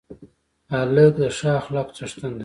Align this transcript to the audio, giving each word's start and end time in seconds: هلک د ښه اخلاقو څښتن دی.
هلک 0.73 1.13
د 1.21 1.23
ښه 1.37 1.49
اخلاقو 1.59 1.95
څښتن 1.97 2.31
دی. 2.35 2.39